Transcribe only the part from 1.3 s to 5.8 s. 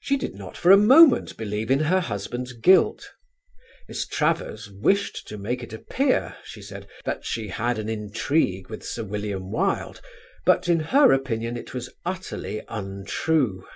believe in her husband's guilt. Miss Travers wished to make it